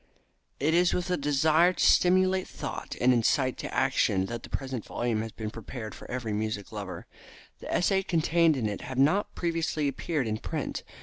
It 0.59 0.73
is 0.73 0.95
with 0.95 1.11
a 1.11 1.15
desire 1.15 1.73
to 1.73 1.85
stimulate 1.85 2.47
thought 2.47 2.95
and 2.99 3.13
incite 3.13 3.55
to 3.59 3.71
action 3.71 4.25
that 4.25 4.41
the 4.41 4.49
present 4.49 4.83
volume 4.83 5.21
has 5.21 5.31
been 5.31 5.51
prepared 5.51 5.93
for 5.93 6.09
every 6.09 6.33
music 6.33 6.71
lover. 6.71 7.05
The 7.59 7.71
essays 7.71 8.05
contained 8.07 8.57
in 8.57 8.67
it 8.67 8.81
have 8.81 8.97
not 8.97 9.35
previously 9.35 9.87
appeared 9.87 10.25
in 10.25 10.39
print. 10.39 10.81